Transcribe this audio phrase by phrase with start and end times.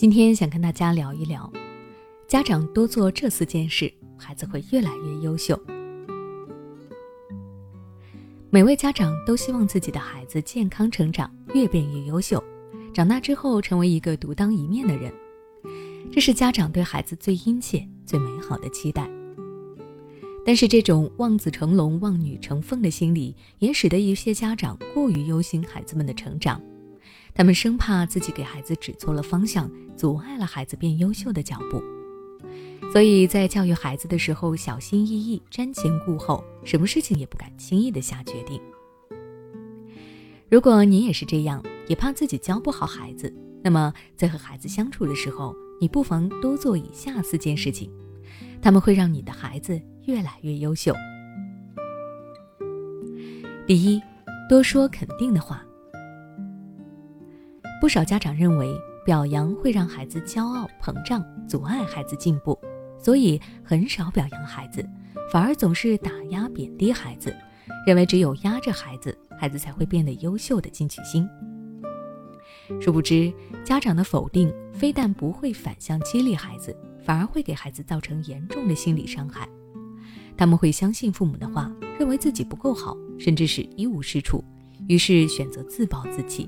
[0.00, 1.52] 今天想跟大家聊一聊，
[2.26, 5.60] 家长多做这四件事，孩子会越来越优秀。
[8.48, 12.42] 每位家长都希望自己的孩子健康成长，越变越优秀，
[12.94, 15.12] 长大之后成为一个独当一面的人，
[16.10, 19.06] 这是家长对孩子最殷切、最美好的期待。
[20.46, 26.58] 但是，这种望子成龙、望女成凤的心理，也使得一些家长过于忧心孩子们的成长，
[27.34, 31.82] 他们生怕自己给孩子指错了方向，阻碍了孩子变优秀的脚步。
[32.92, 38.60] 所以在教育孩子的时候，小心翼翼、瞻前顾后，什么事情也不敢轻易的下决定。
[40.48, 47.88] 如果你也是这样，也怕自己教不好孩子，那么在和孩子相处的时候，你不妨多做以下四件事情，
[48.60, 50.92] 他们会让你的孩子越来越优秀。
[53.68, 54.02] 第一，
[54.48, 55.64] 多说肯定的话。
[57.80, 62.58] 不少家长认为表扬会让孩子骄傲膨胀，阻碍孩子进步。
[62.98, 64.86] 所以很少表扬孩子，
[65.32, 67.34] 反而总是打压贬低孩子，
[67.86, 71.26] 认为只有压着孩子，孩子才会变得优秀的进取心。
[72.78, 73.32] 殊不知，
[73.64, 79.48] 家长的否定非但不会反向激励孩子，反而会给孩子造成严重的心理伤害。
[80.36, 84.44] 他们会相信父母的话，认为自己不够好，甚至是一无是处，
[84.88, 86.46] 于是选择自暴自弃。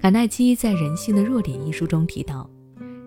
[0.00, 2.48] 卡耐基在《人性的弱点》一书中提到。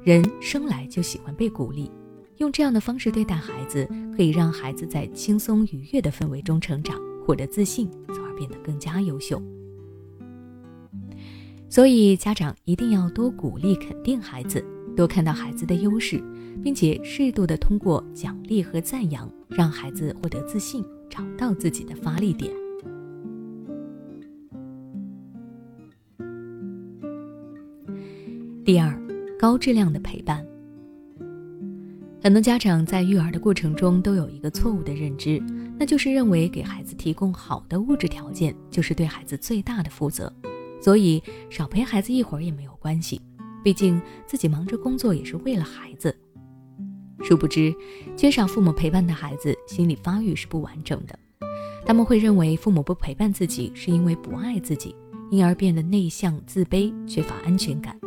[0.03, 1.89] 人生来就喜欢被鼓励，
[2.37, 9.41] 用这样的方式对待孩子，可以让孩子在轻松愉悦的氛围中成长，获得自信，从而变得更加优秀。
[11.67, 14.63] 所以，家长一定要多鼓励、肯定孩子，
[14.95, 16.23] 多看到孩子的优势，
[16.61, 22.53] 并且适度的通过奖励和赞扬，让孩子获得自信，找到自己的发力点。
[28.65, 28.97] 第二。
[29.37, 30.41] 高质量的陪伴。
[32.21, 35.37] 很多家长在育儿的过程中都有一个错误的认知，
[35.77, 40.31] 那就是认为给孩子提供好的物质条件就是对孩子最大的负责，
[40.81, 43.19] 所以少陪孩子一会儿也没有关系，
[43.61, 46.15] 毕竟自己忙着工作也是为了孩子。
[47.21, 47.75] 殊不知，
[48.15, 51.19] 缺少父母陪伴的孩子心理发育是不完整的，
[51.85, 54.95] 他们会认为父母不陪伴自己是因为不爱自己，
[55.31, 57.99] 因而变得内向、自卑、缺乏安全感。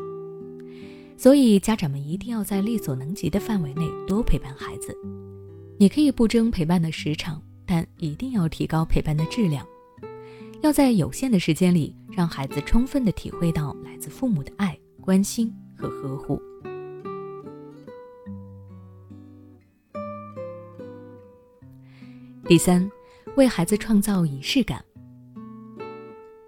[1.18, 4.96] 所以，家长们一定要在力所能及的范围内多陪伴孩子。
[5.78, 9.66] 你可以不争陪伴的时长，但一定要提高陪伴的质量。
[10.62, 16.40] 要在有限的时间里，让孩子充分的体会到来自父母的爱、关心和呵护。
[22.46, 22.90] 第三，
[23.36, 24.84] 为孩子创造仪式感。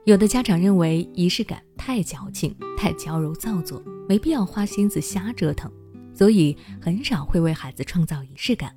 [0.08, 3.82] 有的家长认为仪式感太矫情、太娇柔造作。
[4.08, 5.70] 没必要花心思瞎折腾，
[6.14, 8.74] 所以很少会为孩子创造仪式感。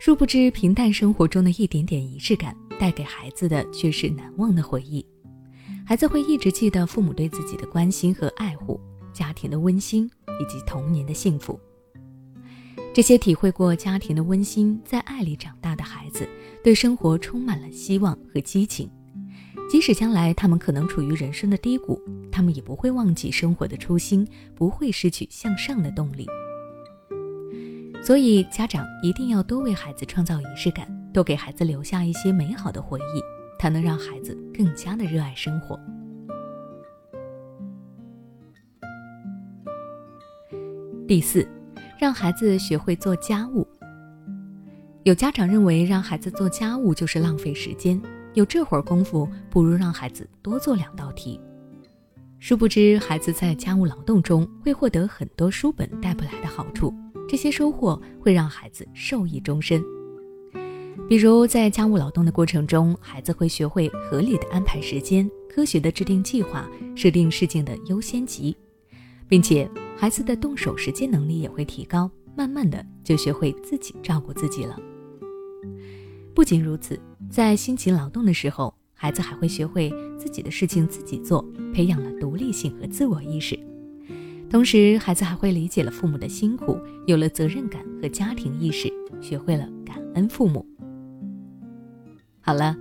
[0.00, 5.06] 殊不知，平淡生活中的一点点仪式感，带给孩子的却是难忘的回忆。
[5.86, 8.80] 孩子会一直记得父母对自己的关心和爱护，
[9.12, 10.10] 家庭的温馨
[10.40, 11.56] 以及童年的幸福。
[12.92, 16.28] 这些体会过家庭的温馨，在爱里长大的孩子，
[16.64, 18.90] 对生活充满了希望和激情。
[19.68, 22.00] 即使将来他们可能处于人生的低谷，
[22.30, 26.26] 他们也不会忘记生活的初心，不会失去向上的动力。
[28.02, 33.22] 所以，家长一定要多为孩子创造仪式感，多给孩子留下一些美好的回忆，
[33.60, 35.78] 才能让孩子更加的热爱生活。
[41.06, 41.46] 第四，
[41.98, 43.66] 让孩子学会做家务。
[45.02, 48.00] 有家长认为，让孩子做家务就是浪费时间。
[48.34, 51.40] 有这会儿功夫，不如让孩子多做两道题。
[52.38, 56.94] 殊不知，孩子在家务劳动中会获得很多书本带不来的好处，
[57.28, 59.84] 这些收获会让孩子受益终身。
[61.08, 68.56] 比如，在家务劳动的过程中，孩子会学会合理的安排时间，科学的制定计划，设定事情的优先级，
[69.28, 74.78] 并且孩子的动手实践能力也会提高，慢慢的就学会自己照顾自己了。
[76.32, 76.98] 不仅如此，
[77.30, 79.88] 在辛勤劳动的时候，孩子还会学会
[80.18, 81.40] 自己的事情自己做，
[81.72, 83.56] 培养了独立性和自我意识。
[84.50, 90.66] 同时，孩子还会理解了父母的辛苦，有了责任感和家庭意识，学会了感恩父母。
[92.40, 92.76] 好了，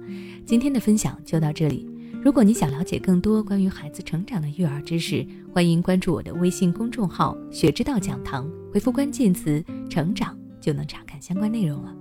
[0.48, 1.88] 今天的分享就到这里。
[2.24, 5.24] 如果你想了解更多关于孩子成长的育儿知识，
[5.54, 11.96] 欢迎关注我的微信公众号“学之道讲堂”，回复关键词“成长”就能查看相关内容了。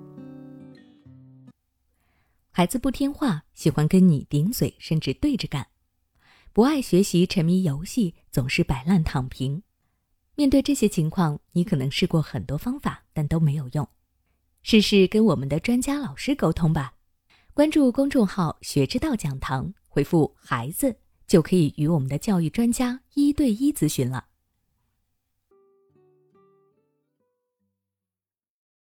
[2.59, 5.69] 孩子不听话，喜欢跟你顶嘴，甚至对着干。
[6.53, 9.63] 不爱学习，沉迷游戏，总是摆烂躺平。
[10.35, 13.89] 面对这些情况，你可能试过很多方法，但都没有用。
[14.65, 16.95] 试试跟我们的专家老师沟通吧。
[17.55, 20.97] 关注公众号“学之道讲堂”，回复“孩子”
[21.29, 24.28] 就可以与我们的教育专家一对一咨询了。